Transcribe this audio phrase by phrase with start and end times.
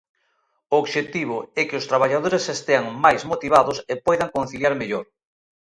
[0.73, 5.05] O obxectivo é que os traballadores estean máis motivados e poidan conciliar mellor.